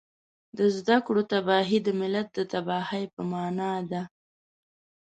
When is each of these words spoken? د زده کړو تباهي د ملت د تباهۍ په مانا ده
د 0.57 0.59
زده 0.77 0.97
کړو 1.05 1.21
تباهي 1.33 1.79
د 1.83 1.89
ملت 1.99 2.27
د 2.33 2.39
تباهۍ 2.51 3.05
په 3.13 3.21
مانا 3.31 3.73
ده 3.91 4.01